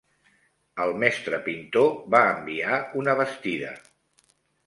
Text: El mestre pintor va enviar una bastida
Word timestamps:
El 0.85 0.93
mestre 1.01 1.39
pintor 1.49 1.91
va 2.15 2.21
enviar 2.29 2.79
una 3.01 3.15
bastida 3.21 3.77